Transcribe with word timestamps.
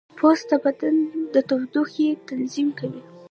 پوست 0.17 0.45
د 0.49 0.51
بدن 0.63 0.95
د 1.33 1.35
تودوخې 1.47 2.07
تنظیم 2.29 2.69
کوي. 2.79 3.01